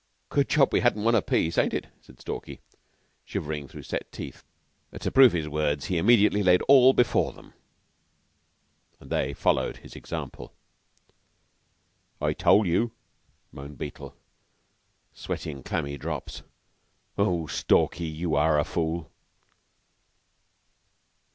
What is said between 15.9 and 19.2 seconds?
drops. "Oh, Stalky, you are a fool!"